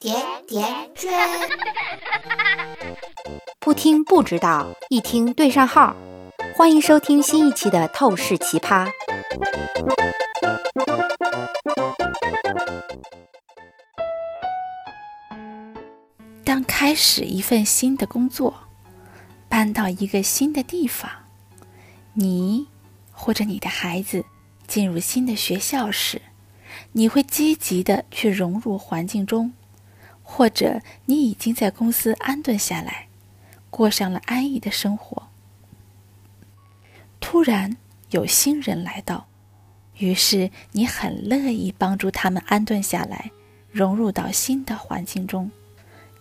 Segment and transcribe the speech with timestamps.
[0.00, 0.14] 甜
[0.46, 1.10] 甜圈，
[3.58, 5.96] 不听不知道，一听对上号。
[6.54, 8.86] 欢迎收听新一期的《透视奇葩》。
[16.44, 18.54] 当开始一份新的工作，
[19.48, 21.10] 搬到一个新的地方，
[22.12, 22.68] 你
[23.10, 24.24] 或者你的孩子
[24.68, 26.22] 进入新的学校时，
[26.92, 29.52] 你会积极的去融入环境中，
[30.30, 33.08] 或者你已经在公司安顿下来，
[33.70, 35.28] 过上了安逸的生活。
[37.18, 37.78] 突然
[38.10, 39.26] 有新人来到，
[39.96, 43.30] 于是你很乐意帮助他们安顿下来，
[43.72, 45.50] 融入到新的环境中。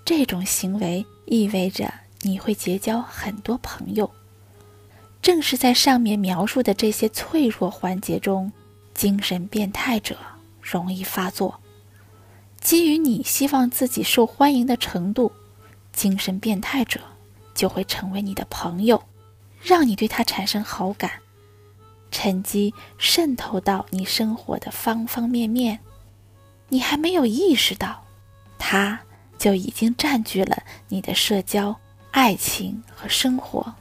[0.05, 4.09] 这种行为意味着你会结交很多朋友。
[5.21, 8.53] 正是在上面描述的这些脆弱环节中，
[8.94, 10.17] 精神变态者
[10.61, 11.59] 容易发作。
[12.59, 15.31] 基于你希望自己受欢迎的程度，
[15.93, 16.99] 精神变态者
[17.53, 19.02] 就会成为你的朋友。
[19.59, 21.11] 让你对他产生好感，
[22.11, 25.80] 趁机渗透到你生活的方方面面，
[26.69, 28.03] 你还没有意识到，
[28.59, 29.00] 他
[29.38, 31.75] 就已经占据了你的社交、
[32.11, 33.73] 爱情和生活，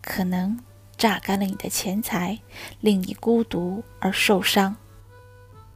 [0.00, 0.58] 可能
[0.96, 2.38] 榨干了你的钱财，
[2.80, 4.74] 令你孤独而受伤。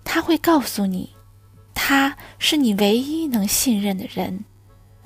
[0.02, 1.14] 他会告诉你，
[1.88, 4.44] 他是你唯一能信任的人，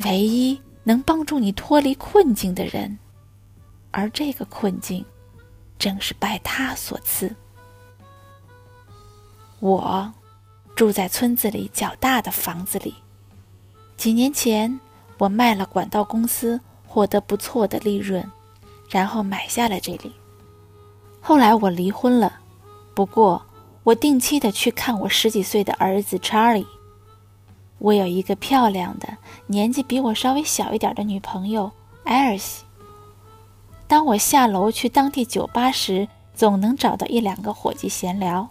[0.07, 2.99] 唯一能帮助你脱离困境的人。
[3.91, 5.05] 而这个困境，
[5.79, 7.37] 正是拜他所赐。
[9.59, 10.11] 我
[10.75, 12.95] 住在村子里较大的房子里。
[13.99, 14.81] 几年前，
[15.19, 18.27] 我卖了管道公司，获得不错的利润，
[18.89, 20.11] 然后买下了这里。
[21.21, 22.41] 后来我离婚了，
[22.95, 23.45] 不过
[23.91, 26.65] 我定期的去看我十几岁的儿子查理。
[27.79, 31.73] 我有一个漂亮的、年纪比我稍微小一点的女朋友
[32.05, 32.65] 艾尔西。
[33.89, 38.49] 当我下楼去当地酒吧时，总能找到一两个伙计闲聊。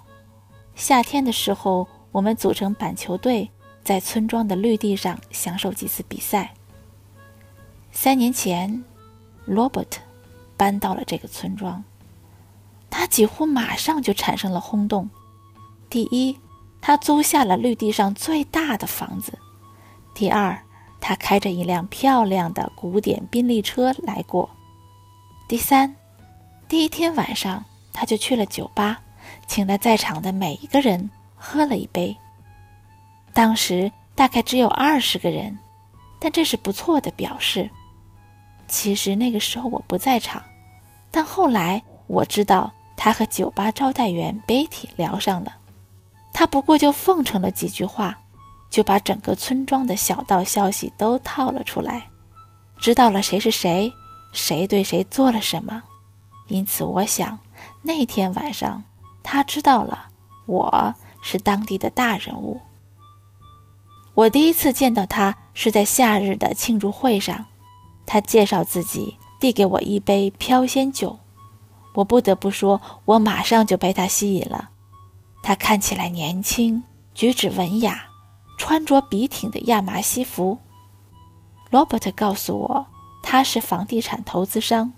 [0.75, 3.49] 夏天的时候，我们组成板球队，
[3.81, 6.53] 在村庄的绿地上享受几次比赛。
[7.93, 8.83] 三年前，
[9.45, 10.01] 罗伯特
[10.57, 11.81] 搬到了这个村庄，
[12.89, 15.09] 他几乎马上就产生了轰动。
[15.89, 16.37] 第一，
[16.81, 19.31] 他租下了绿地上最大的房子；
[20.13, 20.61] 第二，
[21.01, 24.49] 他开着一辆漂亮的古典宾利车来过。
[25.47, 25.95] 第三，
[26.67, 29.01] 第一天晚上，他就去了酒吧，
[29.47, 32.15] 请了在场的每一个人喝了一杯。
[33.33, 35.57] 当时大概只有二十个人，
[36.19, 37.67] 但这是不错的表示。
[38.67, 40.43] 其实那个时候我不在场，
[41.09, 45.55] 但后来我知道他和酒吧招待员 Betty 聊上了。
[46.39, 48.17] 他不过就奉承了几句话，
[48.69, 52.07] 就把整个村庄的小道消息都套了出来，
[52.77, 53.91] 知道了谁是谁。
[54.31, 55.83] 谁对谁做了什么？
[56.47, 57.37] 因此，我想
[57.81, 58.81] 那天晚上
[59.21, 60.07] 他知道了
[60.45, 62.61] 我是当地的大人物。
[64.13, 67.47] 我第一次见到他是在夏日的庆祝会上，
[68.05, 71.19] 他介绍自己，递给我一杯飘仙酒。
[71.95, 74.69] 我不得不说，我马上就被他吸引了。
[75.41, 76.83] 他看起来年轻，
[77.13, 78.05] 举止文雅，
[78.57, 80.59] 穿着笔挺的亚麻西服。
[81.69, 82.85] 罗伯特告诉我。
[83.21, 84.93] 他是房地产投资商，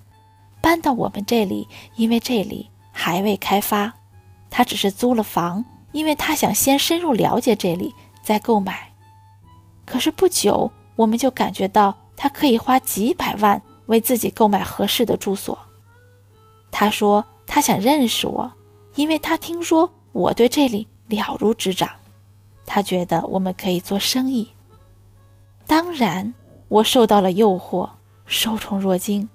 [0.62, 3.92] 搬到我们这里，因为这里还未开发。
[4.52, 8.94] 他只是租了房，因为他想先深入了解这里，再购买。
[9.86, 15.58] 可是不久，我们就感觉到他可以花几百万为自己购买合适的住所。
[16.70, 18.52] 他说他想认识我，
[18.96, 21.90] 因为他听说我对这里了如指掌。
[22.66, 24.50] 他觉得我们可以做生意。
[25.68, 26.34] 当然，
[26.68, 27.90] 我受到了诱惑。
[28.26, 29.28] 受宠若惊，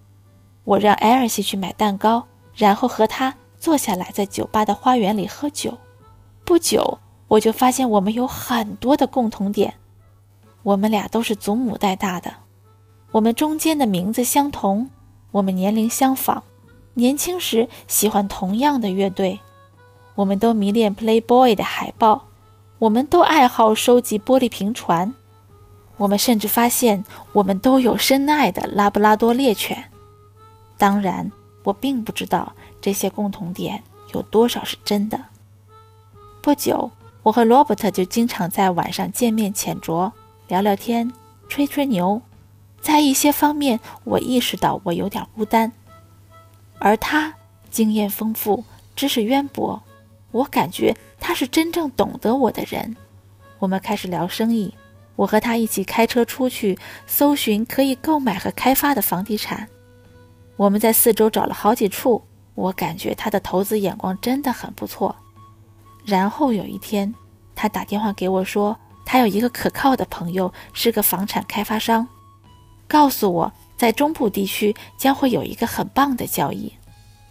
[0.64, 5.76] 我让艾尔西去买蛋糕，然后和他坐下来在酒吧的花园里喝酒。
[6.46, 6.98] 不久，
[7.28, 9.74] 我就发现我们有很多的共同点。
[10.62, 12.32] 我们俩都是祖母带大的，
[13.10, 14.88] 我们中间的名字相同，
[15.30, 16.42] 我们年龄相仿，
[16.94, 19.38] 年轻时喜欢同样的乐队，
[20.16, 22.28] 我们都迷恋 Playboy 的海报，
[22.78, 25.14] 我们都爱好收集玻璃瓶船。
[25.98, 29.90] 我们甚至发现，我们都有深爱的拉布拉多猎犬。
[30.78, 31.30] 当然，
[31.64, 33.82] 我并不知道这些共同点
[34.14, 35.20] 有多少是真的。
[36.40, 36.90] 不久，
[37.22, 40.12] 我和罗伯特就经常在晚上见面浅酌，
[40.48, 41.12] 聊聊天，
[41.48, 42.22] 吹吹牛。
[42.80, 45.72] 在一些方面，我意识到我有点孤单，
[46.78, 47.34] 而他
[47.70, 48.64] 经验丰富，
[48.94, 49.82] 知识渊博。
[50.36, 52.94] 我感觉他是真正懂得我的人。
[53.58, 54.74] 我们开始聊生意。
[55.16, 59.66] 我和他一起开车出去搜寻可以购买和开发的房地产。
[60.56, 62.22] 我们在四周找了好几处，
[62.54, 65.16] 我感觉他的投资眼光真的很不错。
[66.04, 67.14] 然后有一天，
[67.54, 72.06] 他打电话给我说，他有一个可靠的朋友是个房产开发商，
[72.86, 76.70] 告诉我在中部地区将会有一个很棒的交易，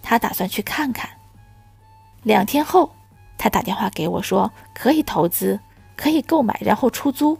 [0.01, 1.07] 他打算去看看。
[2.25, 2.92] 两天后，
[3.38, 5.60] 他打电话给我说可以投资，
[5.95, 7.38] 可以购买，然后出租。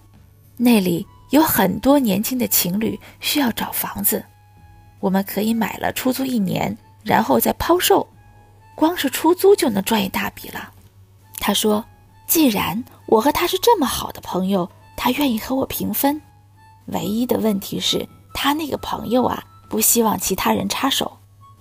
[0.58, 4.24] 那里有很多年轻的情侣需要找房子。
[5.00, 8.08] 我们可以买了出租一年，然后再抛售，
[8.76, 10.72] 光是出租就能赚一大笔了。
[11.40, 11.84] 他说
[12.28, 16.22] ：“既然我和他是这么好的朋友，他愿意和我平分。
[16.86, 21.12] 唯一的问题是，他那个朋友啊，不希望其他人插手，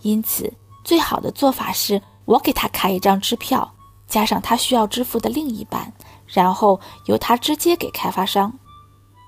[0.02, 0.52] 因此
[0.84, 3.74] 最好的做法是我给他开一张支票，
[4.06, 5.92] 加上他需要支付的另一半，
[6.26, 8.52] 然后由他直接给开发商。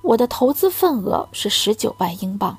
[0.02, 2.56] 我的投资份额是十九万英镑。”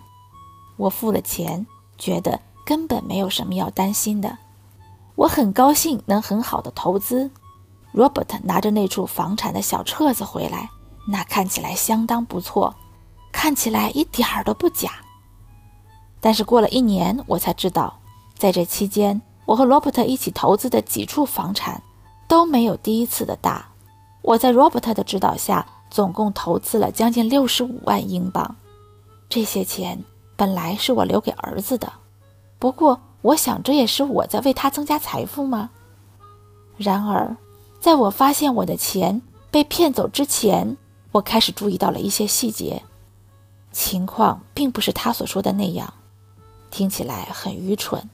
[0.78, 1.66] 我付了钱，
[1.98, 4.38] 觉得根本没有什么要担心的。
[5.16, 7.32] 我很高兴能很好的投资。
[7.94, 10.70] Robert 拿着那处房产的小册子回来，
[11.08, 12.76] 那看起来相当不错，
[13.32, 14.92] 看起来一点儿都不假。
[16.20, 17.98] 但是过了一年，我才知道，
[18.38, 21.82] 在这期间，我和 Robert 一起投资的几处房产
[22.28, 23.70] 都没有第一次的大。
[24.22, 28.58] 我在 Robert 的指导下，总共投资了将近六十五万英镑，
[29.30, 30.04] 这些钱。
[30.36, 31.92] 本来是我留给儿子的，
[32.60, 35.72] 不过我想这也是我在为他增加财富吗？
[36.76, 37.36] 然而，
[37.80, 40.78] 在我发现我的钱被骗走之前，
[41.14, 42.84] 我开始注意到了一些细节。
[43.72, 45.92] 情况并不是他所说的那样，
[46.70, 48.08] 听起来很愚蠢。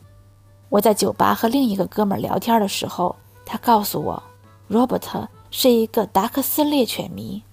[0.73, 3.15] 我在酒吧和另一个哥们聊天的时候，
[3.45, 4.23] 他告诉我
[4.71, 7.43] ，Robert 是一个达克斯猎犬迷，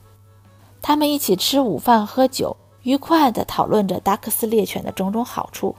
[0.81, 2.57] 他们一起吃午饭喝酒。
[2.83, 5.77] 愉快地讨论着达克斯猎犬的种种好处。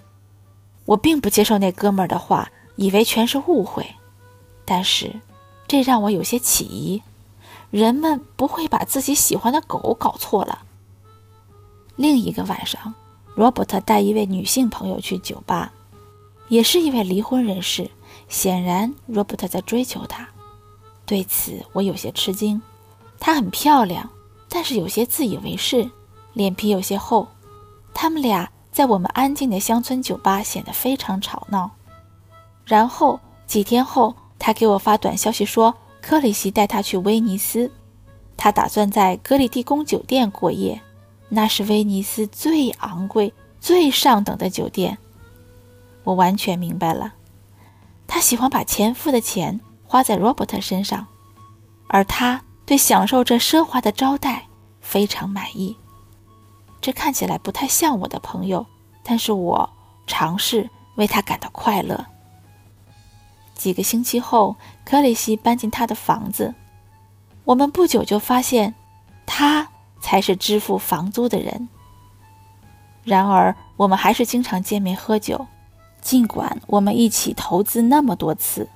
[0.85, 3.87] 我并不接受那哥们儿的话，以为全是误会。
[4.63, 5.19] 但是，
[5.67, 7.01] 这让我有些起疑：
[7.71, 10.59] 人们不会把自己喜欢的狗搞错了。
[11.95, 12.93] 另一个晚上，
[13.33, 15.73] 罗伯特带一位女性朋友去酒吧，
[16.51, 17.89] 也是一位离婚人士。
[18.27, 20.27] 显然，罗伯特在追求她。
[21.05, 22.61] 对此，我有些吃惊。
[23.21, 24.09] 她很漂亮，
[24.49, 25.89] 但是有些自以为是。
[26.33, 27.25] 脸皮有些厚，
[27.93, 31.71] 他们俩在我们安静的乡村酒吧显得非常吵闹。
[32.65, 37.71] 然后几天后，他给我发短消息说，克里希带他去威尼斯，
[38.35, 40.81] 他打算在格里蒂宫酒店过夜，
[41.29, 44.97] 那是威尼斯最昂贵、最上等的酒店。
[46.03, 47.13] 我完全明白了，
[48.07, 51.07] 他喜欢把前夫的钱花在罗伯特身上，
[51.87, 54.47] 而他对享受这奢华的招待
[54.79, 55.77] 非常满意。
[56.79, 58.65] 这看起来不太像我的朋友，
[59.03, 59.69] 但是我
[60.07, 62.05] 尝试为他感到快乐。
[63.53, 66.55] 几个星期后，克里希搬进他的房子，
[67.43, 68.73] 我们不久就发现，
[69.27, 69.67] 他
[69.99, 71.69] 才是支付房租的人。
[73.03, 75.45] 然而，我们还是经常见面喝酒，
[76.01, 78.67] 尽管我们一起投资那么多次，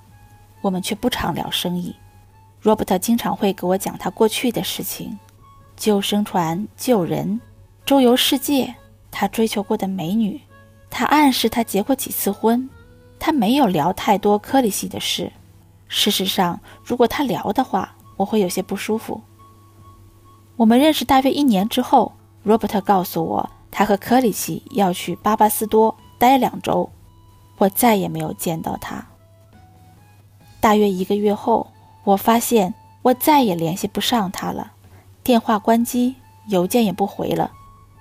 [0.61, 1.95] 我们却不常聊生意。
[2.61, 5.17] 罗伯特经常会给我讲他过去的事情，
[5.75, 7.41] 救生船，救人。
[7.85, 8.75] 周游世界，
[9.11, 10.41] 他追求过的美女，
[10.89, 12.69] 他暗示他结过几次婚，
[13.19, 15.31] 他没有聊太多科里希的事。
[15.87, 19.21] 事实上，如果他聊的话，我会有些不舒服。
[20.55, 26.89] 我们认识大约一年之后，罗伯特告诉我，他和科里希要去巴巴斯多待两周。
[27.57, 29.05] 我再也没有见到他。
[30.59, 31.67] 大约一个月后，
[32.03, 34.71] 我发现我再也联系不上他了，
[35.23, 36.15] 电话关机，
[36.47, 37.51] 邮件也不回了。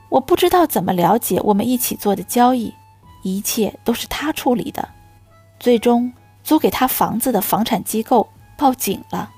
[0.09, 2.73] 我不知道怎么了解我们一起做的交易，
[3.23, 4.89] 一切都是他处理的。
[5.59, 9.31] 最终，租给他房子的房产机构报警了。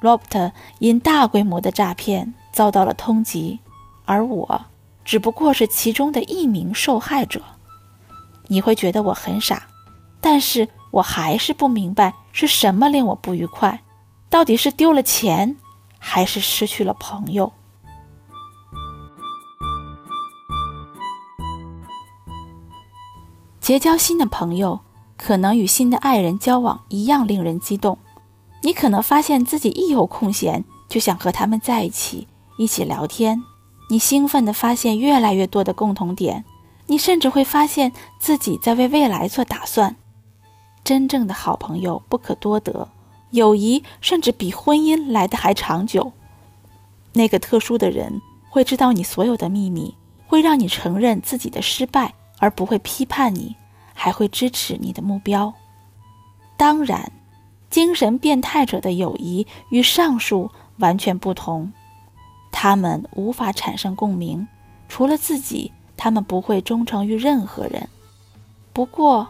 [0.00, 3.58] Robert 因大规模的诈骗遭到了通缉，
[4.04, 4.66] 而我
[5.04, 7.42] 只不过是其中的一名受害者。
[8.48, 9.68] 你会觉得我很傻，
[10.20, 13.82] 但是我还是不明白是什么令我不愉快，
[14.28, 15.56] 到底是丢了钱，
[15.98, 17.52] 还是失去了朋友？
[23.60, 24.80] 结交新的朋友，
[25.16, 27.96] 可能与新的爱人交往一样令人激动。
[28.62, 33.42] 你可能发现自己一有空闲就想和他们在一起，一起聊天。
[33.88, 36.44] 你兴奋地发现越来越多的共同点，
[36.86, 39.96] 你甚至会发现自己在为未来做打算。
[40.82, 42.88] 真正的好朋友不可多得，
[43.30, 46.12] 友谊甚至比婚姻来的还长久。
[47.14, 49.94] 那个特殊的人会知道你所有的秘密，
[50.26, 53.56] 会让你承认自己的失败，而不会批判你，
[53.94, 55.54] 还会支持你的目标。
[56.56, 57.10] 当然，
[57.70, 61.72] 精神变态者的友谊与上述完全不同，
[62.52, 64.46] 他们无法产生共鸣，
[64.88, 67.88] 除了自己，他们不会忠诚于任何人。
[68.72, 69.28] 不过，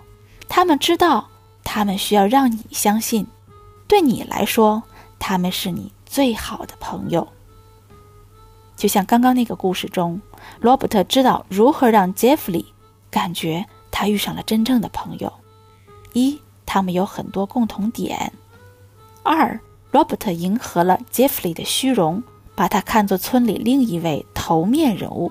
[0.48, 1.28] 他们知道，
[1.62, 3.26] 他们需要让你相信，
[3.86, 4.82] 对你来说，
[5.18, 7.28] 他们是你最好的朋友。
[8.76, 10.20] 就像刚刚那个故事中，
[10.60, 12.66] 罗伯特知道如何让杰弗里
[13.10, 15.32] 感觉他遇上了真正的朋友。
[16.12, 18.32] 一他们有很多共同点。
[19.22, 22.22] 二，罗伯特迎合了杰弗里的虚荣，
[22.56, 25.30] 把他看作村里另一位头面人物。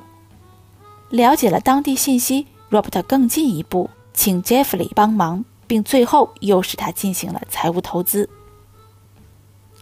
[1.13, 8.27] 了解了当地信息，，Robert 更进一步请杰弗里帮忙，并最后又使他进行了财务投资。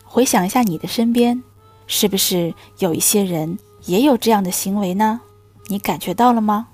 [0.03, 1.41] 回想一下你的身边，
[1.87, 5.21] 是不是有一些人也有这样的行为呢？
[5.67, 6.67] 你感觉到了吗？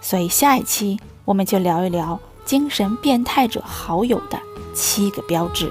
[0.00, 4.40] 所以下一期我们就聊一聊精神变态者好友的
[4.74, 5.70] 七个标志。